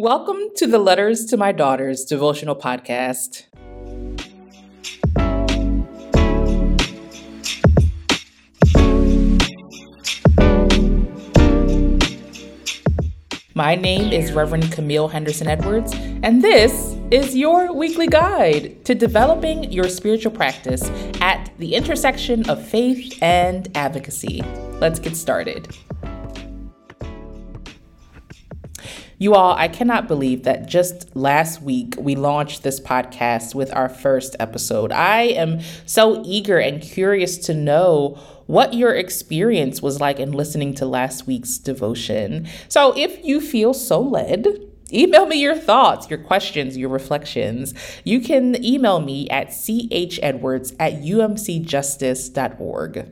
Welcome 0.00 0.50
to 0.54 0.68
the 0.68 0.78
Letters 0.78 1.24
to 1.24 1.36
My 1.36 1.50
Daughters 1.50 2.04
devotional 2.04 2.54
podcast. 2.54 3.46
My 13.56 13.74
name 13.74 14.12
is 14.12 14.30
Reverend 14.30 14.70
Camille 14.70 15.08
Henderson 15.08 15.48
Edwards, 15.48 15.92
and 16.22 16.44
this 16.44 16.94
is 17.10 17.34
your 17.34 17.72
weekly 17.72 18.06
guide 18.06 18.84
to 18.84 18.94
developing 18.94 19.72
your 19.72 19.88
spiritual 19.88 20.30
practice 20.30 20.88
at 21.20 21.50
the 21.58 21.74
intersection 21.74 22.48
of 22.48 22.64
faith 22.64 23.20
and 23.20 23.68
advocacy. 23.76 24.42
Let's 24.74 25.00
get 25.00 25.16
started. 25.16 25.76
You 29.20 29.34
all, 29.34 29.54
I 29.54 29.66
cannot 29.66 30.06
believe 30.06 30.44
that 30.44 30.68
just 30.68 31.16
last 31.16 31.60
week 31.60 31.96
we 31.98 32.14
launched 32.14 32.62
this 32.62 32.78
podcast 32.78 33.52
with 33.52 33.74
our 33.74 33.88
first 33.88 34.36
episode. 34.38 34.92
I 34.92 35.22
am 35.22 35.58
so 35.86 36.22
eager 36.24 36.58
and 36.58 36.80
curious 36.80 37.36
to 37.38 37.54
know 37.54 38.10
what 38.46 38.74
your 38.74 38.94
experience 38.94 39.82
was 39.82 40.00
like 40.00 40.20
in 40.20 40.30
listening 40.30 40.72
to 40.74 40.86
last 40.86 41.26
week's 41.26 41.58
devotion. 41.58 42.46
So 42.68 42.96
if 42.96 43.24
you 43.24 43.40
feel 43.40 43.74
so 43.74 44.00
led, 44.00 44.46
Email 44.90 45.26
me 45.26 45.36
your 45.36 45.54
thoughts, 45.54 46.08
your 46.08 46.18
questions, 46.18 46.78
your 46.78 46.88
reflections. 46.88 47.74
You 48.04 48.22
can 48.22 48.64
email 48.64 49.00
me 49.00 49.28
at 49.28 49.48
chedwards 49.48 50.74
at 50.80 51.02
umcjustice.org. 51.02 53.06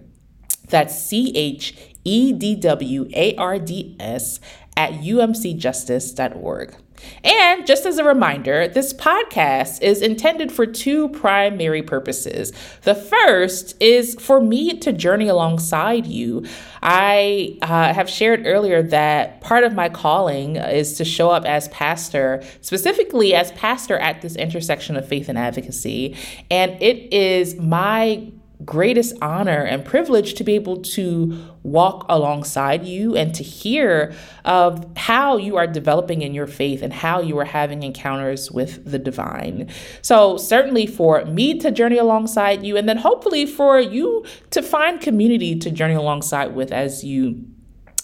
That's 0.71 0.99
C 0.99 1.33
H 1.35 1.77
E 2.03 2.33
D 2.33 2.55
W 2.55 3.11
A 3.13 3.37
R 3.37 3.59
D 3.59 3.95
S 4.01 4.41
at 4.77 4.93
umcjustice.org. 4.93 6.77
And 7.25 7.67
just 7.67 7.87
as 7.87 7.99
a 7.99 8.05
reminder, 8.05 8.69
this 8.69 8.93
podcast 8.93 9.83
is 9.83 10.01
intended 10.01 10.51
for 10.51 10.67
two 10.67 11.09
primary 11.11 11.83
purposes. 11.83 12.53
The 12.83 12.95
first 12.95 13.81
is 13.81 14.15
for 14.19 14.41
me 14.41 14.79
to 14.79 14.93
journey 14.93 15.29
alongside 15.29 16.07
you. 16.07 16.47
I 16.83 17.59
uh, 17.63 17.93
have 17.93 18.09
shared 18.09 18.47
earlier 18.47 18.83
that 18.83 19.41
part 19.41 19.65
of 19.65 19.75
my 19.75 19.89
calling 19.89 20.57
is 20.57 20.95
to 20.95 21.05
show 21.05 21.31
up 21.31 21.45
as 21.45 21.69
pastor, 21.69 22.43
specifically 22.61 23.35
as 23.35 23.53
pastor 23.53 23.99
at 23.99 24.23
this 24.23 24.37
intersection 24.37 24.97
of 24.97 25.07
faith 25.07 25.29
and 25.29 25.39
advocacy. 25.39 26.17
And 26.51 26.81
it 26.81 27.13
is 27.13 27.57
my 27.57 28.31
greatest 28.65 29.15
honor 29.21 29.63
and 29.63 29.85
privilege 29.85 30.35
to 30.35 30.45
be 30.45 30.55
able 30.55 30.79
to 30.79 31.39
walk 31.63 32.07
alongside 32.09 32.85
you 32.85 33.15
and 33.17 33.35
to 33.35 33.43
hear 33.43 34.15
of 34.45 34.87
how 34.97 35.37
you 35.37 35.57
are 35.57 35.67
developing 35.67 36.23
in 36.23 36.33
your 36.33 36.47
faith 36.47 36.83
and 36.83 36.93
how 36.93 37.21
you 37.21 37.39
are 37.39 37.45
having 37.45 37.83
encounters 37.83 38.51
with 38.51 38.91
the 38.91 38.99
divine. 38.99 39.69
So, 40.01 40.37
certainly 40.37 40.87
for 40.87 41.25
me 41.27 41.59
to 41.59 41.71
journey 41.71 41.99
alongside 41.99 42.65
you, 42.65 42.77
and 42.77 42.89
then 42.89 42.99
hopefully 42.99 43.47
for 43.47 43.79
you 43.79 44.25
to 44.51 44.63
find 44.63 45.01
community 45.01 45.59
to 45.59 45.71
journey 45.71 45.95
alongside 45.95 46.55
with 46.55 46.73
as 46.73 47.05
you 47.05 47.45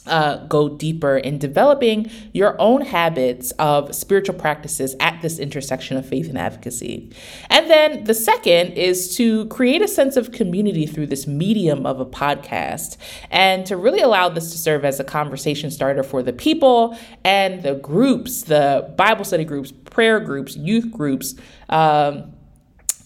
uh, 0.07 0.45
go 0.47 0.69
deeper 0.69 1.17
in 1.17 1.39
developing 1.39 2.11
your 2.33 2.61
own 2.61 2.81
habits 2.83 3.53
of 3.53 3.95
spiritual 3.95 4.35
practices 4.35 4.97
at 5.01 5.21
this 5.23 5.39
intersection 5.39 5.97
of 5.97 6.07
faith 6.07 6.29
and 6.29 6.39
advocacy. 6.39 7.11
And 7.51 7.71
then 7.71 8.05
the 8.05 8.15
second 8.15 8.73
is 8.73 9.17
to 9.17 9.47
create 9.47 9.83
a 9.83 9.89
sense 9.89 10.17
of 10.17 10.33
community 10.33 10.87
through 10.87 11.07
this 11.07 11.27
medium 11.27 11.87
of 11.87 12.01
a 12.01 12.07
podcast 12.07 12.97
and 13.31 13.65
to 13.67 13.77
really 13.77 14.01
allow 14.01 14.29
this 14.29 14.51
to 14.53 14.59
serve 14.59 14.85
as 14.85 14.99
a 14.99 15.05
conversation 15.05 15.71
starter 15.71 16.03
for 16.03 16.23
the 16.23 16.33
people 16.33 16.99
and 17.25 17.63
the 17.63 17.75
groups, 17.75 18.43
the 18.43 18.93
Bible 18.97 19.25
study 19.25 19.45
groups, 19.45 19.73
prayer 19.73 20.21
groups, 20.21 20.57
youth 20.57 20.91
groups. 20.91 21.35
Um, 21.69 22.33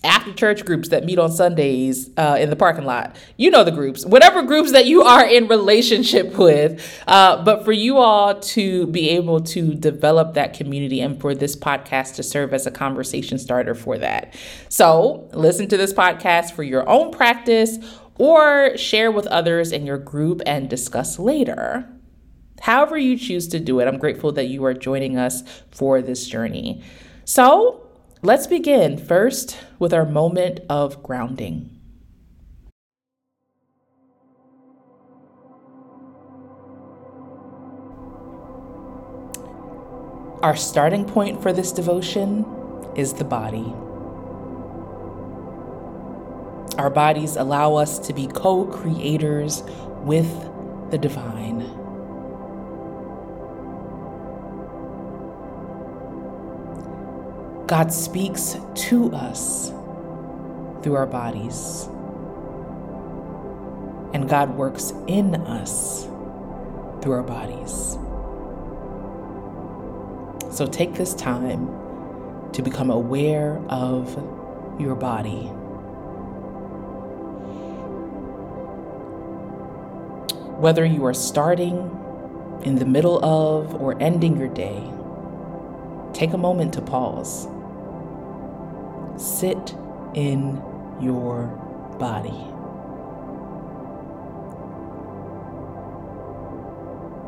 after 0.06 0.32
church 0.32 0.64
groups 0.64 0.88
that 0.88 1.04
meet 1.04 1.18
on 1.18 1.30
Sundays 1.30 2.10
uh, 2.16 2.36
in 2.38 2.50
the 2.50 2.56
parking 2.56 2.84
lot. 2.84 3.16
You 3.36 3.50
know 3.50 3.64
the 3.64 3.72
groups, 3.72 4.06
whatever 4.06 4.42
groups 4.42 4.72
that 4.72 4.86
you 4.86 5.02
are 5.02 5.26
in 5.26 5.48
relationship 5.48 6.34
with. 6.38 6.82
Uh, 7.06 7.42
but 7.44 7.64
for 7.64 7.72
you 7.72 7.98
all 7.98 8.38
to 8.40 8.86
be 8.86 9.10
able 9.10 9.40
to 9.40 9.74
develop 9.74 10.34
that 10.34 10.54
community 10.54 11.00
and 11.00 11.20
for 11.20 11.34
this 11.34 11.56
podcast 11.56 12.14
to 12.16 12.22
serve 12.22 12.54
as 12.54 12.66
a 12.66 12.70
conversation 12.70 13.38
starter 13.38 13.74
for 13.74 13.98
that. 13.98 14.34
So 14.68 15.28
listen 15.32 15.68
to 15.68 15.76
this 15.76 15.92
podcast 15.92 16.52
for 16.52 16.62
your 16.62 16.88
own 16.88 17.10
practice 17.12 17.78
or 18.18 18.76
share 18.76 19.10
with 19.10 19.26
others 19.26 19.72
in 19.72 19.84
your 19.84 19.98
group 19.98 20.40
and 20.46 20.70
discuss 20.70 21.18
later. 21.18 21.88
However, 22.60 22.96
you 22.96 23.18
choose 23.18 23.48
to 23.48 23.60
do 23.60 23.80
it, 23.80 23.86
I'm 23.86 23.98
grateful 23.98 24.32
that 24.32 24.46
you 24.46 24.64
are 24.64 24.74
joining 24.74 25.18
us 25.18 25.42
for 25.70 26.00
this 26.00 26.26
journey. 26.26 26.82
So, 27.24 27.85
Let's 28.26 28.48
begin 28.48 28.98
first 28.98 29.56
with 29.78 29.94
our 29.94 30.04
moment 30.04 30.58
of 30.68 31.00
grounding. 31.00 31.70
Our 40.42 40.56
starting 40.56 41.04
point 41.04 41.40
for 41.40 41.52
this 41.52 41.70
devotion 41.70 42.44
is 42.96 43.12
the 43.12 43.22
body. 43.22 43.72
Our 46.78 46.90
bodies 46.90 47.36
allow 47.36 47.76
us 47.76 48.00
to 48.08 48.12
be 48.12 48.26
co 48.26 48.64
creators 48.64 49.62
with 50.02 50.28
the 50.90 50.98
divine. 50.98 51.75
God 57.66 57.92
speaks 57.92 58.56
to 58.74 59.12
us 59.12 59.70
through 60.82 60.94
our 60.94 61.06
bodies. 61.06 61.88
And 64.14 64.28
God 64.28 64.56
works 64.56 64.92
in 65.08 65.34
us 65.34 66.04
through 67.02 67.12
our 67.12 67.24
bodies. 67.24 67.98
So 70.54 70.64
take 70.64 70.94
this 70.94 71.12
time 71.12 71.66
to 72.52 72.62
become 72.62 72.90
aware 72.90 73.60
of 73.68 74.14
your 74.80 74.94
body. 74.94 75.50
Whether 80.60 80.84
you 80.84 81.04
are 81.04 81.14
starting, 81.14 81.90
in 82.62 82.76
the 82.76 82.86
middle 82.86 83.24
of, 83.24 83.74
or 83.74 84.00
ending 84.00 84.36
your 84.36 84.48
day, 84.48 84.82
take 86.12 86.32
a 86.32 86.38
moment 86.38 86.72
to 86.74 86.80
pause 86.80 87.48
Sit 89.16 89.74
in 90.14 90.62
your 91.00 91.46
body. 91.98 92.52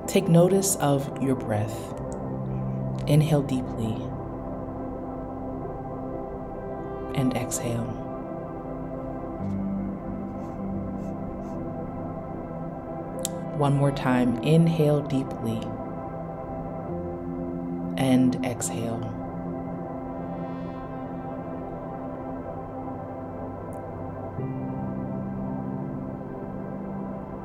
Take 0.06 0.28
notice 0.28 0.76
of 0.76 1.22
your 1.22 1.34
breath. 1.34 1.94
Inhale 3.06 3.42
deeply 3.42 3.94
and 7.14 7.34
exhale. 7.34 7.84
One 13.56 13.74
more 13.74 13.92
time. 13.92 14.36
Inhale 14.42 15.00
deeply 15.00 15.60
and 17.96 18.44
exhale. 18.44 19.27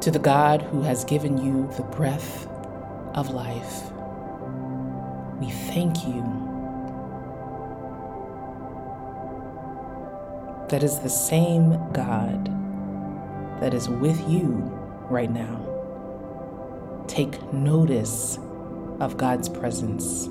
To 0.03 0.12
the 0.12 0.19
God 0.19 0.62
who 0.64 0.81
has 0.81 1.06
given 1.06 1.38
you 1.38 1.72
the 1.78 1.84
breath 1.84 2.46
of 3.16 3.30
life. 3.30 3.84
We 5.40 5.50
thank 5.50 6.06
you. 6.06 6.22
That 10.68 10.83
is 10.83 11.00
the 11.00 11.10
same 11.10 11.80
God 11.94 12.50
that 13.62 13.74
is 13.74 13.88
with 13.88 14.19
you 14.30 14.45
right 15.10 15.31
now. 15.31 15.62
Take 17.07 17.42
notice 17.54 18.38
of 19.00 19.16
God's 19.16 19.48
presence. 19.48 20.27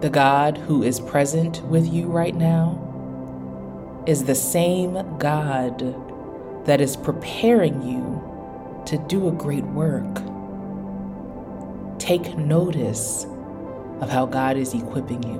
The 0.00 0.08
God 0.08 0.56
who 0.56 0.82
is 0.82 0.98
present 0.98 1.62
with 1.64 1.86
you 1.86 2.06
right 2.06 2.34
now 2.34 4.02
is 4.06 4.24
the 4.24 4.34
same 4.34 4.94
God 5.18 5.94
that 6.64 6.80
is 6.80 6.96
preparing 6.96 7.82
you 7.82 8.82
to 8.86 8.96
do 9.08 9.28
a 9.28 9.32
great 9.32 9.64
work. 9.64 10.22
Take 11.98 12.34
notice 12.38 13.26
of 14.00 14.08
how 14.08 14.24
God 14.24 14.56
is 14.56 14.72
equipping 14.72 15.22
you. 15.22 15.38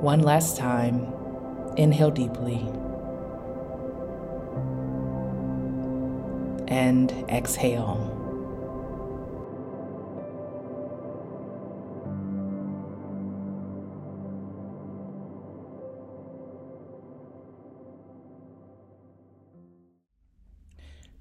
One 0.00 0.22
last 0.22 0.56
time 0.56 1.25
inhale 1.76 2.10
deeply. 2.10 2.66
And 6.68 7.12
exhale. 7.28 8.15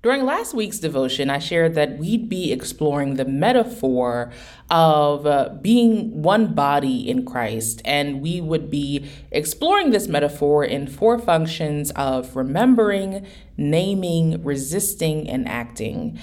During 0.05 0.23
last 0.23 0.53
week's 0.53 0.77
devotion, 0.77 1.31
I 1.31 1.39
shared 1.39 1.73
that 1.73 1.97
we'd 1.97 2.29
be 2.29 2.51
exploring 2.51 3.15
the 3.15 3.25
metaphor 3.25 4.31
of 4.69 5.25
uh, 5.25 5.49
being 5.63 6.21
one 6.21 6.53
body 6.53 7.09
in 7.09 7.25
Christ, 7.25 7.81
and 7.83 8.21
we 8.21 8.39
would 8.39 8.69
be 8.69 9.09
exploring 9.31 9.89
this 9.89 10.07
metaphor 10.07 10.63
in 10.63 10.85
four 10.85 11.17
functions 11.17 11.89
of 11.95 12.35
remembering, 12.35 13.25
naming, 13.57 14.43
resisting, 14.43 15.27
and 15.27 15.47
acting. 15.47 16.19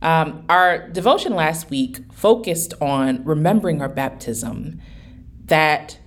Um, 0.00 0.44
our 0.48 0.88
devotion 0.90 1.34
last 1.34 1.70
week 1.70 2.12
focused 2.12 2.72
on 2.80 3.24
remembering 3.24 3.82
our 3.82 3.88
baptism, 3.88 4.80
that 5.46 5.98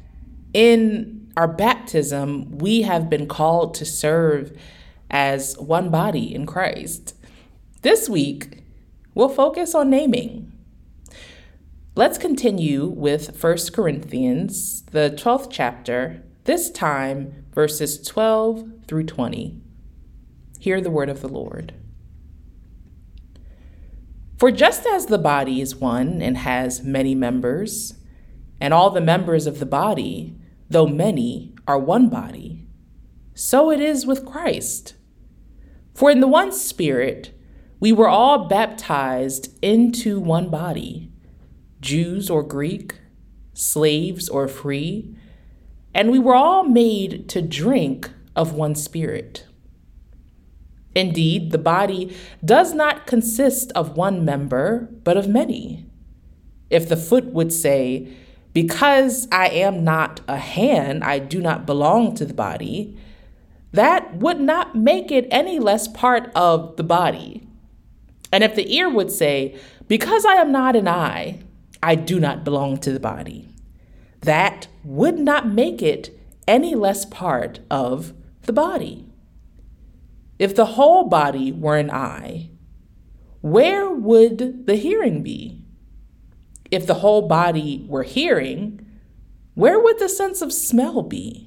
in 0.54 1.30
our 1.36 1.50
baptism, 1.50 2.58
we 2.60 2.84
have 2.84 3.10
been 3.10 3.28
called 3.28 3.74
to 3.74 3.86
serve 3.86 4.58
as 5.10 5.58
one 5.58 5.90
body 5.90 6.34
in 6.34 6.46
Christ. 6.46 7.16
This 7.82 8.10
week, 8.10 8.64
we'll 9.14 9.30
focus 9.30 9.74
on 9.74 9.90
naming. 9.90 10.52
Let's 11.96 12.18
continue 12.18 12.86
with 12.86 13.42
1 13.44 13.58
Corinthians, 13.74 14.84
the 14.92 15.10
12th 15.10 15.48
chapter, 15.50 16.24
this 16.44 16.70
time 16.70 17.46
verses 17.54 18.02
12 18.06 18.70
through 18.88 19.06
20. 19.06 19.60
Hear 20.60 20.80
the 20.80 20.92
word 20.92 21.10
of 21.10 21.22
the 21.22 21.28
Lord. 21.28 21.74
For 24.38 24.52
just 24.52 24.86
as 24.86 25.08
the 25.08 25.18
body 25.18 25.62
is 25.62 25.76
one 25.76 26.22
and 26.22 26.38
has 26.38 26.84
many 26.84 27.16
members, 27.16 27.96
and 28.62 28.74
all 28.74 28.92
the 28.92 29.02
members 29.02 29.48
of 29.48 29.60
the 29.60 29.66
body, 29.66 30.36
though 30.70 30.86
many, 30.86 31.56
are 31.68 31.80
one 31.80 32.10
body, 32.10 32.68
so 33.34 33.72
it 33.72 33.80
is 33.80 34.06
with 34.06 34.26
Christ. 34.26 34.94
For 35.98 36.12
in 36.12 36.20
the 36.20 36.28
one 36.28 36.52
Spirit, 36.52 37.32
we 37.80 37.92
were 37.92 38.08
all 38.08 38.48
baptized 38.48 39.58
into 39.64 40.20
one 40.20 40.52
body, 40.52 41.12
Jews 41.82 42.30
or 42.30 42.44
Greek, 42.44 42.94
slaves 43.56 44.30
or 44.30 44.48
free, 44.48 45.16
and 45.96 46.12
we 46.12 46.20
were 46.20 46.36
all 46.36 46.64
made 46.64 47.28
to 47.30 47.42
drink 47.42 48.12
of 48.36 48.54
one 48.54 48.76
spirit. 48.76 49.48
Indeed, 50.94 51.50
the 51.50 51.58
body 51.58 52.16
does 52.46 52.76
not 52.76 53.08
consist 53.08 53.72
of 53.72 53.98
one 53.98 54.24
member, 54.24 54.90
but 55.04 55.18
of 55.18 55.28
many. 55.28 55.88
If 56.70 56.88
the 56.88 56.96
foot 56.96 57.34
would 57.34 57.52
say, 57.52 58.16
Because 58.54 59.28
I 59.32 59.48
am 59.48 59.84
not 59.84 60.22
a 60.28 60.38
hand, 60.38 61.04
I 61.04 61.18
do 61.18 61.42
not 61.42 61.66
belong 61.66 62.14
to 62.18 62.26
the 62.26 62.36
body, 62.36 62.96
that 63.72 64.18
would 64.18 64.40
not 64.40 64.76
make 64.76 65.12
it 65.12 65.28
any 65.30 65.60
less 65.60 65.88
part 65.88 66.32
of 66.36 66.78
the 66.78 66.84
body. 66.84 67.48
And 68.32 68.44
if 68.44 68.56
the 68.56 68.74
ear 68.76 68.90
would 68.90 69.12
say, 69.12 69.58
Because 69.88 70.26
I 70.26 70.34
am 70.34 70.52
not 70.52 70.76
an 70.76 70.88
eye, 70.88 71.40
I 71.82 71.96
do 71.96 72.20
not 72.20 72.44
belong 72.44 72.78
to 72.78 72.92
the 72.92 73.00
body, 73.00 73.48
that 74.22 74.68
would 74.84 75.20
not 75.20 75.48
make 75.48 75.82
it 75.82 76.18
any 76.48 76.76
less 76.76 77.06
part 77.06 77.60
of 77.70 78.14
the 78.44 78.54
body. 78.54 79.06
If 80.40 80.56
the 80.56 80.66
whole 80.66 81.06
body 81.06 81.52
were 81.52 81.78
an 81.78 81.92
eye, 81.92 82.50
where 83.42 83.90
would 83.90 84.66
the 84.66 84.76
hearing 84.76 85.24
be? 85.24 85.62
If 86.70 86.86
the 86.86 86.96
whole 86.96 87.28
body 87.28 87.86
were 87.88 88.04
hearing, 88.04 88.86
where 89.54 89.80
would 89.80 90.00
the 90.00 90.10
sense 90.10 90.42
of 90.42 90.54
smell 90.54 91.02
be? 91.02 91.47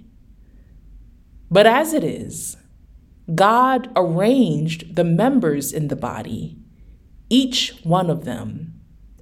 But 1.51 1.67
as 1.67 1.93
it 1.93 2.05
is, 2.05 2.57
God 3.35 3.91
arranged 3.97 4.97
the 4.97 5.05
members 5.05 5.73
in 5.73 5.89
the 5.89 5.97
body 5.97 6.57
each 7.31 7.79
one 7.85 8.11
of 8.11 8.25
them 8.25 8.75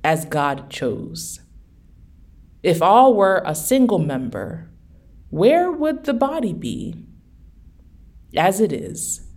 as 0.03 0.25
God 0.25 0.71
chose. 0.71 1.41
If 2.63 2.81
all 2.83 3.15
were 3.15 3.43
a 3.45 3.55
single 3.55 3.99
member, 3.99 4.71
where 5.29 5.71
would 5.71 6.05
the 6.05 6.15
body 6.15 6.55
be? 6.55 7.05
As 8.35 8.61
it 8.61 8.73
is, 8.73 9.29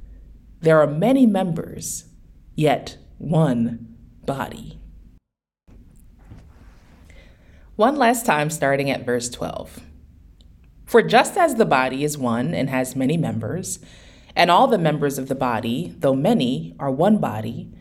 there 0.62 0.80
are 0.80 0.88
many 0.88 1.26
members, 1.26 2.06
yet 2.56 2.98
one 3.18 3.98
body. 4.26 4.80
One 7.76 7.98
last 7.98 8.26
time, 8.26 8.50
starting 8.50 8.90
at 8.90 9.06
verse 9.06 9.30
12. 9.30 9.82
For 10.92 11.02
just 11.02 11.38
as 11.38 11.56
the 11.56 11.64
body 11.64 12.04
is 12.04 12.18
one 12.18 12.54
and 12.54 12.70
has 12.70 12.98
many 12.98 13.16
members, 13.16 13.80
and 14.36 14.52
all 14.52 14.68
the 14.68 14.78
members 14.78 15.18
of 15.18 15.30
the 15.30 15.36
body, 15.36 15.96
though 15.98 16.18
many, 16.18 16.76
are 16.82 16.92
one 16.92 17.18
body, 17.18 17.72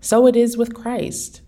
so 0.00 0.28
it 0.28 0.36
is 0.36 0.56
with 0.56 0.72
Christ. 0.72 1.40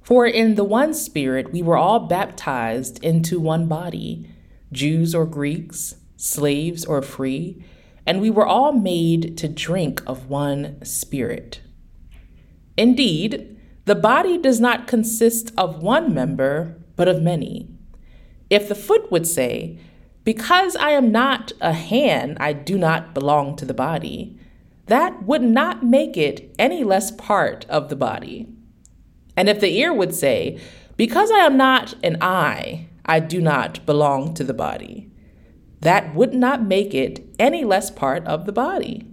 For 0.00 0.26
in 0.26 0.54
the 0.54 0.64
one 0.64 0.94
Spirit 0.94 1.52
we 1.52 1.60
were 1.60 1.76
all 1.76 2.06
baptized 2.06 3.04
into 3.04 3.38
one 3.38 3.68
body, 3.68 4.30
Jews 4.72 5.14
or 5.14 5.26
Greeks, 5.26 5.96
slaves 6.16 6.86
or 6.86 7.02
free, 7.02 7.62
and 8.06 8.18
we 8.18 8.30
were 8.30 8.46
all 8.46 8.72
made 8.72 9.36
to 9.36 9.46
drink 9.46 10.02
of 10.06 10.30
one 10.30 10.82
Spirit. 10.82 11.60
Indeed, 12.78 13.60
the 13.84 13.94
body 13.94 14.38
does 14.38 14.58
not 14.58 14.86
consist 14.86 15.52
of 15.58 15.82
one 15.82 16.14
member, 16.14 16.78
but 16.96 17.08
of 17.08 17.20
many. 17.20 17.68
If 18.48 18.70
the 18.70 18.74
foot 18.74 19.12
would 19.12 19.26
say, 19.26 19.78
Because 20.24 20.76
I 20.76 20.90
am 20.90 21.10
not 21.10 21.52
a 21.60 21.72
hand, 21.72 22.36
I 22.40 22.52
do 22.52 22.76
not 22.76 23.14
belong 23.14 23.56
to 23.56 23.64
the 23.64 23.74
body, 23.74 24.38
that 24.86 25.22
would 25.24 25.42
not 25.42 25.84
make 25.84 26.16
it 26.16 26.54
any 26.58 26.84
less 26.84 27.10
part 27.10 27.64
of 27.68 27.88
the 27.88 27.96
body. 27.96 28.48
And 29.36 29.48
if 29.48 29.60
the 29.60 29.78
ear 29.78 29.92
would 29.92 30.14
say, 30.14 30.60
Because 30.96 31.30
I 31.30 31.38
am 31.38 31.56
not 31.56 31.94
an 32.04 32.18
eye, 32.20 32.88
I 33.06 33.20
do 33.20 33.40
not 33.40 33.84
belong 33.86 34.34
to 34.34 34.44
the 34.44 34.54
body, 34.54 35.10
that 35.80 36.14
would 36.14 36.34
not 36.34 36.62
make 36.62 36.92
it 36.92 37.24
any 37.38 37.64
less 37.64 37.90
part 37.90 38.24
of 38.26 38.44
the 38.44 38.52
body. 38.52 39.06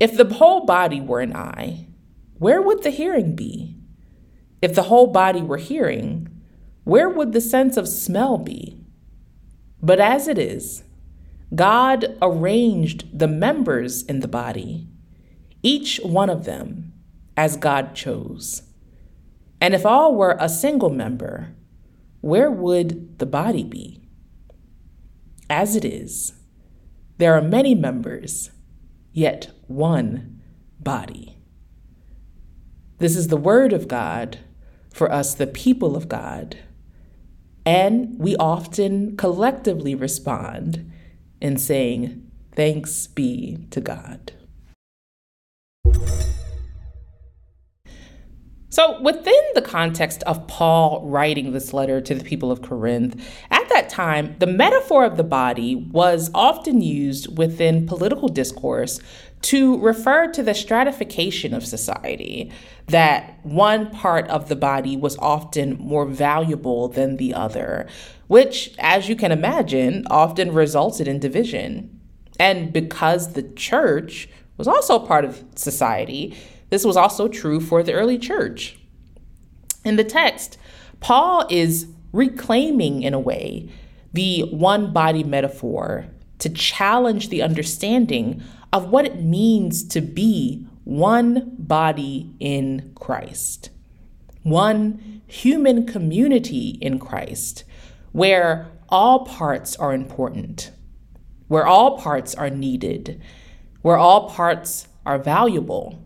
If 0.00 0.16
the 0.16 0.26
whole 0.34 0.66
body 0.66 1.00
were 1.00 1.20
an 1.20 1.36
eye, 1.36 1.86
where 2.38 2.60
would 2.60 2.82
the 2.82 2.90
hearing 2.90 3.36
be? 3.36 3.76
If 4.60 4.74
the 4.74 4.82
whole 4.84 5.06
body 5.06 5.42
were 5.42 5.58
hearing, 5.58 6.28
where 6.82 7.08
would 7.08 7.32
the 7.32 7.40
sense 7.40 7.76
of 7.76 7.86
smell 7.86 8.38
be? 8.38 8.81
But 9.82 9.98
as 9.98 10.28
it 10.28 10.38
is, 10.38 10.84
God 11.54 12.16
arranged 12.22 13.18
the 13.18 13.28
members 13.28 14.02
in 14.04 14.20
the 14.20 14.28
body, 14.28 14.88
each 15.62 16.00
one 16.02 16.30
of 16.30 16.44
them 16.44 16.92
as 17.36 17.56
God 17.56 17.94
chose. 17.94 18.62
And 19.60 19.74
if 19.74 19.84
all 19.84 20.14
were 20.14 20.36
a 20.40 20.48
single 20.48 20.90
member, 20.90 21.54
where 22.20 22.50
would 22.50 23.18
the 23.18 23.26
body 23.26 23.64
be? 23.64 24.00
As 25.50 25.76
it 25.76 25.84
is, 25.84 26.32
there 27.18 27.34
are 27.34 27.42
many 27.42 27.74
members, 27.74 28.50
yet 29.12 29.50
one 29.66 30.40
body. 30.80 31.36
This 32.98 33.16
is 33.16 33.28
the 33.28 33.36
word 33.36 33.72
of 33.72 33.88
God 33.88 34.38
for 34.92 35.12
us, 35.12 35.34
the 35.34 35.46
people 35.46 35.96
of 35.96 36.08
God. 36.08 36.56
And 37.64 38.18
we 38.18 38.36
often 38.36 39.16
collectively 39.16 39.94
respond 39.94 40.90
in 41.40 41.56
saying, 41.56 42.30
Thanks 42.54 43.06
be 43.06 43.66
to 43.70 43.80
God. 43.80 44.32
So, 48.68 48.98
within 49.02 49.34
the 49.54 49.60
context 49.60 50.22
of 50.22 50.46
Paul 50.46 51.02
writing 51.04 51.52
this 51.52 51.74
letter 51.74 52.00
to 52.00 52.14
the 52.14 52.24
people 52.24 52.50
of 52.50 52.62
Corinth, 52.62 53.22
at 53.50 53.68
that 53.68 53.90
time, 53.90 54.34
the 54.38 54.46
metaphor 54.46 55.04
of 55.04 55.18
the 55.18 55.24
body 55.24 55.74
was 55.74 56.30
often 56.34 56.80
used 56.80 57.36
within 57.36 57.86
political 57.86 58.28
discourse 58.28 58.98
to 59.42 59.78
refer 59.80 60.30
to 60.32 60.42
the 60.42 60.54
stratification 60.54 61.52
of 61.52 61.66
society, 61.66 62.50
that 62.86 63.38
one 63.44 63.90
part 63.90 64.28
of 64.28 64.48
the 64.48 64.56
body 64.56 64.96
was 64.96 65.18
often 65.18 65.76
more 65.78 66.06
valuable 66.06 66.88
than 66.88 67.16
the 67.16 67.34
other, 67.34 67.88
which, 68.28 68.74
as 68.78 69.08
you 69.08 69.16
can 69.16 69.32
imagine, 69.32 70.06
often 70.10 70.52
resulted 70.52 71.08
in 71.08 71.18
division. 71.18 72.00
And 72.38 72.72
because 72.72 73.32
the 73.32 73.42
church 73.42 74.28
was 74.56 74.68
also 74.68 74.98
part 74.98 75.24
of 75.24 75.44
society, 75.56 76.36
this 76.70 76.84
was 76.84 76.96
also 76.96 77.28
true 77.28 77.60
for 77.60 77.82
the 77.82 77.92
early 77.92 78.18
church. 78.18 78.78
In 79.84 79.96
the 79.96 80.04
text, 80.04 80.56
Paul 81.00 81.46
is 81.50 81.88
reclaiming, 82.12 83.02
in 83.02 83.12
a 83.12 83.20
way, 83.20 83.68
the 84.12 84.42
one 84.50 84.92
body 84.92 85.24
metaphor 85.24 86.06
to 86.38 86.48
challenge 86.48 87.28
the 87.28 87.42
understanding 87.42 88.42
of 88.72 88.90
what 88.90 89.04
it 89.04 89.20
means 89.20 89.84
to 89.88 90.00
be 90.00 90.66
one 90.84 91.54
body 91.58 92.34
in 92.40 92.92
Christ, 92.94 93.70
one 94.42 95.22
human 95.26 95.86
community 95.86 96.78
in 96.80 96.98
Christ, 96.98 97.64
where 98.12 98.68
all 98.88 99.24
parts 99.24 99.76
are 99.76 99.94
important, 99.94 100.70
where 101.48 101.66
all 101.66 101.98
parts 101.98 102.34
are 102.34 102.50
needed, 102.50 103.20
where 103.82 103.96
all 103.96 104.28
parts 104.30 104.88
are 105.04 105.18
valuable. 105.18 106.02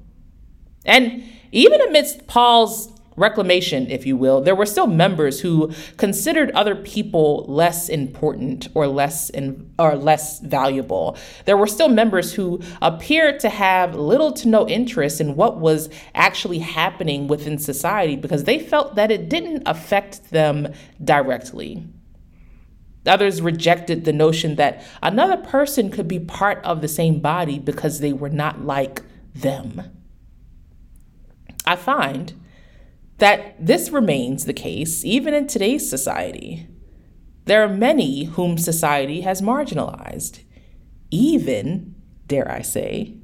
And 0.85 1.25
even 1.53 1.81
amidst 1.81 2.27
Paul's 2.27 2.96
reclamation, 3.17 3.91
if 3.91 4.07
you 4.07 4.17
will, 4.17 4.41
there 4.41 4.55
were 4.55 4.67
still 4.67 4.87
members 4.87 5.41
who 5.41 5.73
considered 5.97 6.51
other 6.53 6.75
people 6.75 7.45
less 7.49 7.89
important 7.89 8.69
or 8.75 8.87
less 8.87 9.31
in, 9.31 9.71
or 9.79 9.97
less 9.97 10.41
valuable. 10.41 11.17
There 11.47 11.57
were 11.57 11.67
still 11.67 11.89
members 11.89 12.35
who 12.35 12.61
appeared 12.83 13.41
to 13.41 13.49
have 13.49 13.95
little 13.95 14.33
to 14.33 14.49
no 14.49 14.69
interest 14.69 15.21
in 15.21 15.37
what 15.37 15.59
was 15.59 15.89
actually 16.15 16.59
happening 16.59 17.27
within 17.27 17.59
society 17.59 18.17
because 18.17 18.45
they 18.45 18.59
felt 18.59 18.95
that 18.97 19.11
it 19.11 19.29
didn't 19.29 19.63
affect 19.67 20.31
them 20.31 20.73
directly. 21.03 21.85
Others 23.07 23.41
rejected 23.41 24.05
the 24.05 24.13
notion 24.13 24.57
that 24.57 24.83
another 25.03 25.37
person 25.37 25.91
could 25.91 26.09
be 26.09 26.19
part 26.19 26.63
of 26.65 26.81
the 26.81 26.89
same 26.89 27.21
body 27.21 27.59
because 27.59 28.01
they 28.01 28.13
were 28.13 28.29
not 28.29 28.65
like 28.65 29.03
them. 29.33 29.83
I 31.65 31.77
find 31.77 32.33
that 33.19 33.55
this 33.65 33.91
remains 33.91 34.45
the 34.45 34.53
case 34.53 35.05
even 35.05 35.35
in 35.35 35.47
today's 35.47 35.89
society. 35.89 36.69
There 37.47 37.63
are 37.63 37.69
many 37.69 38.25
whom 38.25 38.59
society 38.59 39.21
has 39.23 39.41
marginalized, 39.41 40.41
even, 41.11 41.95
dare 42.27 42.51
I 42.51 42.63
say, 42.63 43.19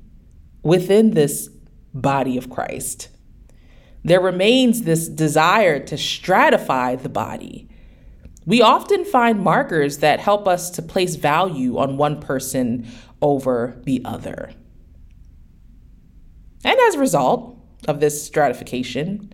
within 0.62 1.10
this 1.10 1.50
body 1.92 2.38
of 2.38 2.48
Christ. 2.48 3.08
There 4.04 4.20
remains 4.20 4.82
this 4.82 5.08
desire 5.08 5.78
to 5.80 5.96
stratify 5.96 7.00
the 7.00 7.08
body. 7.08 7.68
We 8.46 8.62
often 8.62 9.04
find 9.04 9.40
markers 9.40 9.98
that 9.98 10.20
help 10.20 10.48
us 10.48 10.70
to 10.70 10.82
place 10.82 11.16
value 11.16 11.78
on 11.78 11.96
one 11.96 12.20
person 12.20 12.88
over 13.20 13.80
the 13.84 14.02
other. 14.04 14.52
And 16.64 16.78
as 16.88 16.94
a 16.94 17.00
result 17.00 17.56
of 17.86 18.00
this 18.00 18.24
stratification, 18.24 19.32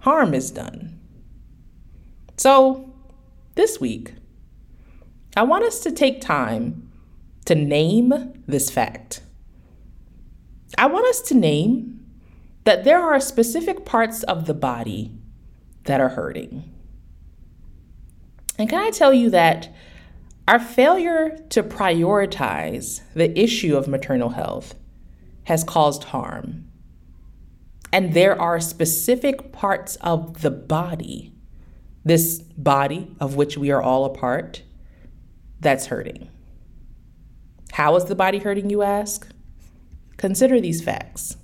harm 0.00 0.34
is 0.34 0.50
done. 0.50 0.98
So, 2.36 2.92
this 3.54 3.80
week, 3.80 4.14
I 5.36 5.42
want 5.42 5.64
us 5.64 5.80
to 5.80 5.90
take 5.90 6.20
time 6.20 6.90
to 7.46 7.54
name 7.54 8.42
this 8.46 8.70
fact. 8.70 9.22
I 10.76 10.86
want 10.86 11.06
us 11.06 11.20
to 11.22 11.34
name 11.34 12.04
that 12.64 12.84
there 12.84 13.02
are 13.02 13.18
specific 13.18 13.84
parts 13.84 14.22
of 14.22 14.46
the 14.46 14.54
body 14.54 15.12
that 15.84 16.00
are 16.00 16.10
hurting. 16.10 16.70
And 18.58 18.68
can 18.68 18.80
I 18.80 18.90
tell 18.90 19.12
you 19.12 19.30
that 19.30 19.72
our 20.46 20.58
failure 20.58 21.38
to 21.50 21.62
prioritize 21.62 23.00
the 23.14 23.36
issue 23.38 23.76
of 23.76 23.88
maternal 23.88 24.30
health 24.30 24.74
has 25.44 25.64
caused 25.64 26.04
harm 26.04 26.67
and 27.92 28.14
there 28.14 28.40
are 28.40 28.60
specific 28.60 29.52
parts 29.52 29.96
of 29.96 30.42
the 30.42 30.50
body, 30.50 31.32
this 32.04 32.40
body 32.40 33.14
of 33.20 33.36
which 33.36 33.56
we 33.56 33.70
are 33.70 33.82
all 33.82 34.04
a 34.04 34.10
part, 34.10 34.62
that's 35.60 35.86
hurting. 35.86 36.28
How 37.72 37.96
is 37.96 38.04
the 38.04 38.14
body 38.14 38.38
hurting, 38.38 38.70
you 38.70 38.82
ask? 38.82 39.28
Consider 40.16 40.60
these 40.60 40.82
facts. 40.82 41.36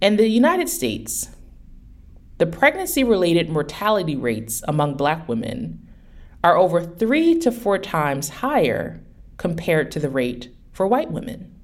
In 0.00 0.16
the 0.16 0.28
United 0.28 0.68
States, 0.68 1.30
the 2.38 2.46
pregnancy 2.46 3.04
related 3.04 3.48
mortality 3.48 4.16
rates 4.16 4.62
among 4.66 4.96
Black 4.96 5.28
women 5.28 5.88
are 6.42 6.56
over 6.56 6.82
three 6.82 7.38
to 7.38 7.52
four 7.52 7.78
times 7.78 8.28
higher 8.28 9.00
compared 9.36 9.92
to 9.92 10.00
the 10.00 10.10
rate 10.10 10.52
for 10.72 10.86
white 10.86 11.12
women. 11.12 11.54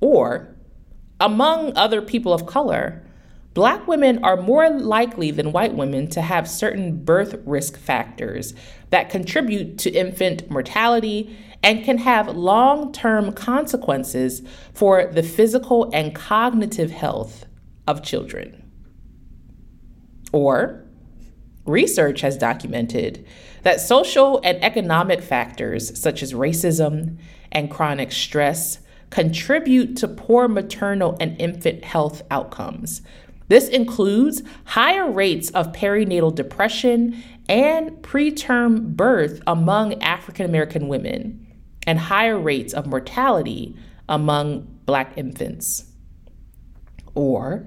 Or 0.00 0.56
among 1.20 1.76
other 1.76 2.02
people 2.02 2.32
of 2.32 2.46
color, 2.46 3.02
Black 3.58 3.88
women 3.88 4.22
are 4.22 4.36
more 4.36 4.70
likely 4.70 5.32
than 5.32 5.50
white 5.50 5.74
women 5.74 6.06
to 6.10 6.22
have 6.22 6.48
certain 6.48 7.04
birth 7.04 7.34
risk 7.44 7.76
factors 7.76 8.54
that 8.90 9.10
contribute 9.10 9.78
to 9.78 9.90
infant 9.90 10.48
mortality 10.48 11.36
and 11.60 11.84
can 11.84 11.98
have 11.98 12.28
long 12.28 12.92
term 12.92 13.32
consequences 13.32 14.42
for 14.72 15.06
the 15.06 15.24
physical 15.24 15.90
and 15.92 16.14
cognitive 16.14 16.92
health 16.92 17.46
of 17.88 18.04
children. 18.04 18.70
Or, 20.30 20.84
research 21.64 22.20
has 22.20 22.36
documented 22.36 23.26
that 23.64 23.80
social 23.80 24.40
and 24.44 24.62
economic 24.62 25.20
factors 25.20 25.98
such 26.00 26.22
as 26.22 26.32
racism 26.32 27.18
and 27.50 27.70
chronic 27.70 28.12
stress 28.12 28.78
contribute 29.10 29.96
to 29.96 30.08
poor 30.08 30.48
maternal 30.48 31.16
and 31.20 31.40
infant 31.40 31.84
health 31.84 32.22
outcomes. 32.30 33.02
This 33.48 33.68
includes 33.68 34.42
higher 34.64 35.10
rates 35.10 35.50
of 35.50 35.72
perinatal 35.72 36.34
depression 36.34 37.22
and 37.48 37.90
preterm 38.02 38.94
birth 38.94 39.40
among 39.46 40.02
African 40.02 40.44
American 40.44 40.88
women, 40.88 41.46
and 41.86 41.98
higher 41.98 42.38
rates 42.38 42.74
of 42.74 42.86
mortality 42.86 43.74
among 44.08 44.66
Black 44.84 45.16
infants. 45.16 45.86
Or, 47.14 47.66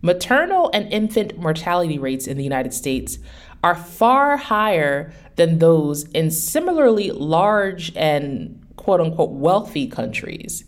maternal 0.00 0.70
and 0.72 0.92
infant 0.92 1.36
mortality 1.38 1.98
rates 1.98 2.28
in 2.28 2.36
the 2.36 2.44
United 2.44 2.72
States 2.72 3.18
are 3.64 3.74
far 3.74 4.36
higher 4.36 5.12
than 5.34 5.58
those 5.58 6.04
in 6.10 6.30
similarly 6.30 7.10
large 7.10 7.94
and 7.96 8.64
quote 8.78 9.02
unquote 9.02 9.32
wealthy 9.32 9.86
countries, 9.86 10.64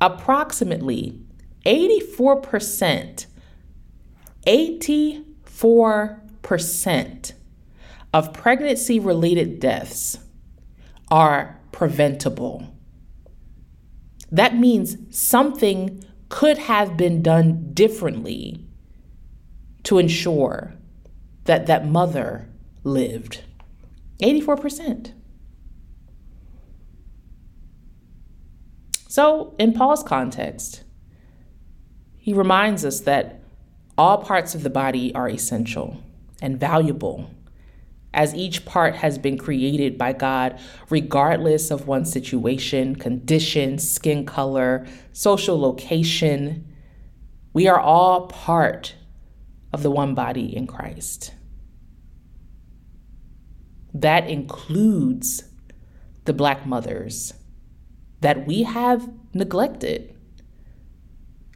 approximately 0.00 1.20
84%, 1.66 3.26
84% 4.46 7.32
of 8.14 8.32
pregnancy 8.32 8.98
related 8.98 9.60
deaths 9.60 10.16
are 11.10 11.60
preventable. 11.72 12.74
That 14.32 14.56
means 14.56 14.96
something 15.10 16.02
could 16.30 16.56
have 16.56 16.96
been 16.96 17.22
done 17.22 17.74
differently 17.74 18.64
to 19.82 19.98
ensure 19.98 20.72
that 21.44 21.66
that 21.66 21.86
mother 21.86 22.48
lived. 22.84 23.42
84%. 24.22 25.12
So, 29.10 29.56
in 29.58 29.72
Paul's 29.72 30.04
context, 30.04 30.84
he 32.16 32.32
reminds 32.32 32.84
us 32.84 33.00
that 33.00 33.42
all 33.98 34.18
parts 34.18 34.54
of 34.54 34.62
the 34.62 34.70
body 34.70 35.12
are 35.16 35.28
essential 35.28 36.00
and 36.40 36.60
valuable, 36.60 37.28
as 38.14 38.36
each 38.36 38.64
part 38.64 38.94
has 38.94 39.18
been 39.18 39.36
created 39.36 39.98
by 39.98 40.12
God, 40.12 40.60
regardless 40.90 41.72
of 41.72 41.88
one's 41.88 42.12
situation, 42.12 42.94
condition, 42.94 43.80
skin 43.80 44.24
color, 44.26 44.86
social 45.12 45.58
location. 45.60 46.72
We 47.52 47.66
are 47.66 47.80
all 47.80 48.28
part 48.28 48.94
of 49.72 49.82
the 49.82 49.90
one 49.90 50.14
body 50.14 50.56
in 50.56 50.68
Christ. 50.68 51.34
That 53.92 54.30
includes 54.30 55.42
the 56.26 56.32
Black 56.32 56.64
mothers 56.64 57.34
that 58.20 58.46
we 58.46 58.62
have 58.64 59.08
neglected. 59.34 60.14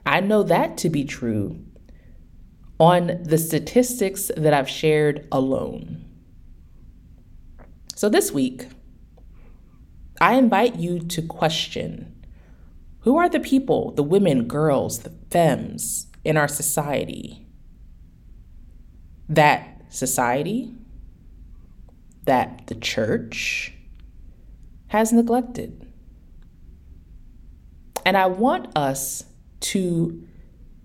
I 0.07 0.21
know 0.21 0.43
that 0.43 0.77
to 0.79 0.91
be 0.91 1.05
true 1.05 1.65
on 2.79 3.23
the 3.23 3.39
statistics 3.39 4.31
that 4.37 4.53
I've 4.53 4.69
shared 4.69 5.27
alone. 5.31 6.05
So 7.95 8.09
this 8.09 8.33
week, 8.33 8.67
I 10.21 10.35
invite 10.35 10.77
you 10.77 10.99
to 11.01 11.23
question 11.23 12.11
who 13.01 13.17
are 13.17 13.29
the 13.29 13.41
people, 13.41 13.93
the 13.93 14.03
women, 14.03 14.49
girls, 14.49 15.01
the 15.01 15.13
femmes 15.31 16.07
in 16.25 16.37
our 16.37 16.49
society 16.49 17.45
that 19.29 19.83
society, 19.89 20.75
that 22.27 22.67
the 22.67 22.75
church 22.75 23.75
has 24.89 25.13
neglected? 25.13 25.84
And 28.05 28.17
I 28.17 28.27
want 28.27 28.77
us 28.77 29.25
to 29.61 30.23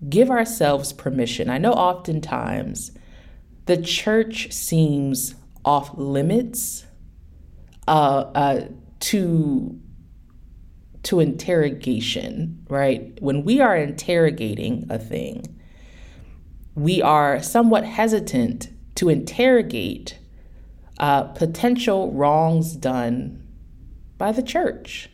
give 0.08 0.30
ourselves 0.30 0.92
permission. 0.92 1.50
I 1.50 1.58
know 1.58 1.72
oftentimes 1.72 2.92
the 3.66 3.76
church 3.76 4.52
seems 4.52 5.34
off 5.64 5.90
limits 5.96 6.86
uh, 7.86 8.30
uh, 8.34 8.68
to 9.00 9.78
to 11.02 11.18
interrogation, 11.18 12.64
right? 12.68 13.16
When 13.22 13.42
we 13.42 13.60
are 13.60 13.74
interrogating 13.74 14.86
a 14.90 14.98
thing, 14.98 15.58
we 16.74 17.00
are 17.00 17.42
somewhat 17.42 17.84
hesitant 17.84 18.68
to 18.96 19.08
interrogate 19.08 20.18
uh, 20.98 21.24
potential 21.24 22.12
wrongs 22.12 22.76
done 22.76 23.42
by 24.18 24.30
the 24.32 24.42
church. 24.42 25.08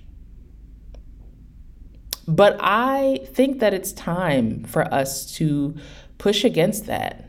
But 2.29 2.57
I 2.61 3.21
think 3.33 3.61
that 3.61 3.73
it's 3.73 3.93
time 3.93 4.65
for 4.65 4.93
us 4.93 5.33
to 5.37 5.77
push 6.19 6.45
against 6.45 6.87
that. 6.87 7.29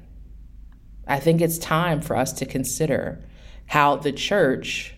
I 1.08 1.20
think 1.20 1.40
it's 1.40 1.58
time 1.58 2.02
for 2.02 2.16
us 2.16 2.34
to 2.34 2.46
consider 2.46 3.24
how 3.68 3.98
the 3.98 4.12
church, 4.12 4.96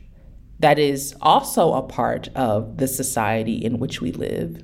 that 0.60 0.80
is 0.80 1.16
also 1.22 1.74
a 1.74 1.84
part 1.84 2.30
of 2.36 2.78
the 2.78 2.88
society 2.88 3.54
in 3.54 3.78
which 3.78 4.02
we 4.02 4.12
live, 4.12 4.64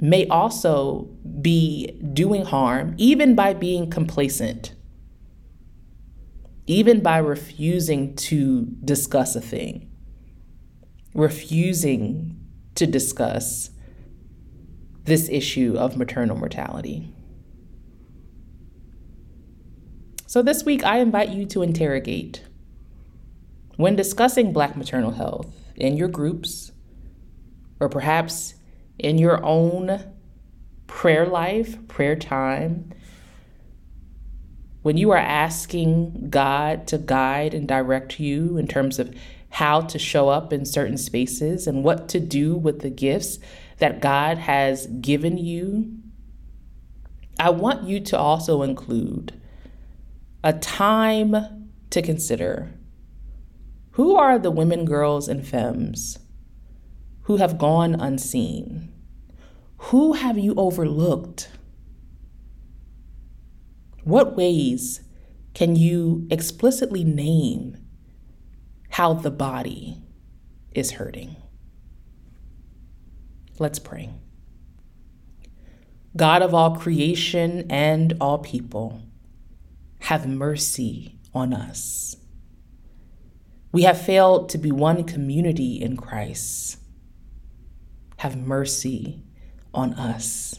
may 0.00 0.26
also 0.28 1.08
be 1.42 1.98
doing 2.12 2.44
harm, 2.44 2.94
even 2.96 3.34
by 3.34 3.52
being 3.52 3.90
complacent, 3.90 4.74
even 6.66 7.00
by 7.00 7.18
refusing 7.18 8.14
to 8.16 8.66
discuss 8.84 9.36
a 9.36 9.40
thing, 9.40 9.90
refusing 11.12 12.36
to 12.76 12.86
discuss 12.86 13.70
this 15.04 15.28
issue 15.28 15.76
of 15.78 15.96
maternal 15.96 16.36
mortality. 16.36 17.12
So, 20.26 20.42
this 20.42 20.64
week, 20.64 20.84
I 20.84 20.98
invite 20.98 21.30
you 21.30 21.44
to 21.46 21.62
interrogate. 21.62 22.44
When 23.76 23.96
discussing 23.96 24.52
Black 24.52 24.76
maternal 24.76 25.12
health 25.12 25.52
in 25.74 25.96
your 25.96 26.08
groups, 26.08 26.70
or 27.80 27.88
perhaps 27.88 28.54
in 28.98 29.18
your 29.18 29.44
own 29.44 30.04
prayer 30.86 31.26
life, 31.26 31.76
prayer 31.88 32.14
time, 32.14 32.92
when 34.82 34.96
you 34.96 35.10
are 35.10 35.18
asking 35.18 36.30
God 36.30 36.86
to 36.88 36.98
guide 36.98 37.54
and 37.54 37.66
direct 37.66 38.20
you 38.20 38.56
in 38.56 38.66
terms 38.66 38.98
of 38.98 39.14
how 39.50 39.80
to 39.80 39.98
show 39.98 40.28
up 40.28 40.52
in 40.52 40.64
certain 40.64 40.96
spaces 40.96 41.66
and 41.66 41.82
what 41.82 42.08
to 42.08 42.20
do 42.20 42.54
with 42.54 42.80
the 42.80 42.90
gifts 42.90 43.38
that 43.80 44.00
God 44.00 44.38
has 44.38 44.86
given 44.86 45.36
you, 45.36 45.98
I 47.38 47.50
want 47.50 47.84
you 47.84 48.00
to 48.00 48.18
also 48.18 48.62
include 48.62 49.40
a 50.44 50.52
time 50.52 51.68
to 51.90 52.02
consider 52.02 52.72
who 53.92 54.16
are 54.16 54.38
the 54.38 54.50
women, 54.50 54.84
girls, 54.84 55.28
and 55.28 55.46
femmes 55.46 56.18
who 57.30 57.36
have 57.36 57.58
gone 57.58 57.94
unseen? 57.94 58.92
Who 59.78 60.14
have 60.14 60.38
you 60.38 60.54
overlooked? 60.56 61.48
What 64.02 64.36
ways 64.36 65.02
can 65.54 65.76
you 65.76 66.26
explicitly 66.30 67.04
name 67.04 67.76
how 68.88 69.14
the 69.14 69.30
body 69.30 70.02
is 70.72 70.92
hurting? 70.92 71.36
Let's 73.60 73.78
pray. 73.78 74.08
God 76.16 76.40
of 76.40 76.54
all 76.54 76.76
creation 76.76 77.70
and 77.70 78.16
all 78.18 78.38
people, 78.38 79.02
have 80.00 80.26
mercy 80.26 81.18
on 81.34 81.52
us. 81.52 82.16
We 83.70 83.82
have 83.82 84.00
failed 84.00 84.48
to 84.48 84.58
be 84.58 84.72
one 84.72 85.04
community 85.04 85.78
in 85.78 85.98
Christ. 85.98 86.78
Have 88.16 88.34
mercy 88.34 89.22
on 89.74 89.92
us. 89.92 90.58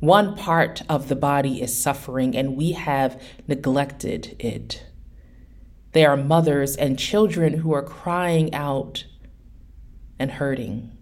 One 0.00 0.34
part 0.34 0.80
of 0.88 1.08
the 1.08 1.14
body 1.14 1.60
is 1.60 1.78
suffering, 1.78 2.34
and 2.34 2.56
we 2.56 2.72
have 2.72 3.22
neglected 3.46 4.34
it. 4.38 4.82
There 5.92 6.08
are 6.10 6.16
mothers 6.16 6.74
and 6.74 6.98
children 6.98 7.58
who 7.58 7.74
are 7.74 7.82
crying 7.82 8.54
out 8.54 9.04
and 10.18 10.32
hurting. 10.32 10.95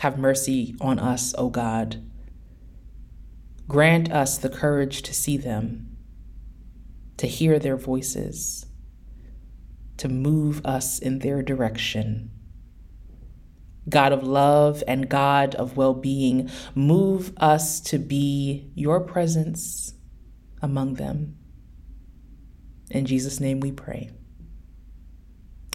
Have 0.00 0.18
mercy 0.18 0.76
on 0.80 0.98
us, 0.98 1.34
O 1.36 1.48
God. 1.48 2.02
Grant 3.66 4.10
us 4.10 4.38
the 4.38 4.48
courage 4.48 5.02
to 5.02 5.12
see 5.12 5.36
them, 5.36 5.96
to 7.16 7.26
hear 7.26 7.58
their 7.58 7.76
voices, 7.76 8.66
to 9.98 10.08
move 10.08 10.64
us 10.64 10.98
in 10.98 11.18
their 11.18 11.42
direction. 11.42 12.30
God 13.88 14.12
of 14.12 14.22
love 14.22 14.82
and 14.86 15.08
God 15.08 15.54
of 15.54 15.76
well 15.76 15.94
being, 15.94 16.50
move 16.74 17.32
us 17.38 17.80
to 17.80 17.98
be 17.98 18.70
your 18.74 19.00
presence 19.00 19.94
among 20.62 20.94
them. 20.94 21.36
In 22.90 23.04
Jesus' 23.04 23.40
name 23.40 23.60
we 23.60 23.72
pray. 23.72 24.10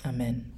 Amen. 0.05 0.52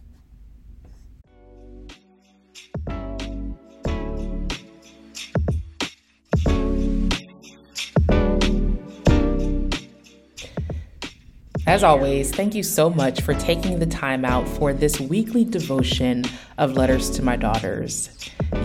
As 11.68 11.84
always, 11.84 12.32
thank 12.32 12.54
you 12.54 12.62
so 12.62 12.92
much 12.92 13.22
for 13.22 13.34
taking 13.34 13.80
the 13.80 13.88
time 13.88 14.24
out 14.24 14.48
for 14.48 14.72
this 14.72 15.00
weekly 15.00 15.44
devotion 15.44 16.24
of 16.60 16.74
Letters 16.74 17.10
to 17.12 17.24
My 17.24 17.36
Daughters. 17.36 18.12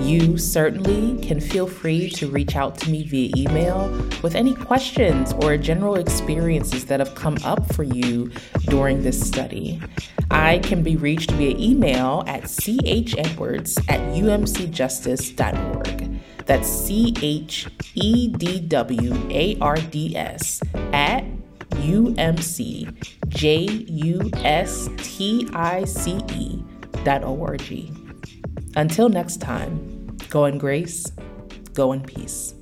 You 0.03 0.37
certainly 0.37 1.19
can 1.27 1.41
feel 1.41 1.67
free 1.67 2.11
to 2.11 2.29
reach 2.29 2.57
out 2.57 2.77
to 2.81 2.91
me 2.91 3.05
via 3.05 3.33
email 3.35 3.89
with 4.23 4.35
any 4.35 4.55
questions 4.55 5.33
or 5.33 5.57
general 5.57 5.95
experiences 5.95 6.85
that 6.87 7.01
have 7.01 7.15
come 7.15 7.39
up 7.43 7.73
for 7.75 7.85
you 7.85 8.31
during 8.67 9.03
this 9.03 9.19
study. 9.19 9.81
I 10.31 10.59
can 10.59 10.83
be 10.83 10.97
reached 10.97 11.31
via 11.31 11.57
email 11.57 12.23
at 12.27 12.43
chedwards 12.43 13.79
at 13.89 14.01
umcjustice.org. 14.01 16.21
That's 16.45 16.69
C 16.69 17.15
H 17.23 17.67
E 17.95 18.29
D 18.29 18.61
W 18.61 19.15
A 19.31 19.57
R 19.59 19.77
D 19.77 20.15
S 20.17 20.61
at 20.93 21.25
umcjustice 21.81 22.65
dot 27.05 27.25
org. 27.25 27.91
Until 28.77 29.09
next 29.09 29.41
time, 29.41 30.17
go 30.29 30.45
in 30.45 30.59
grace, 30.59 31.11
go 31.75 31.93
in 31.93 32.03
peace. 32.03 32.55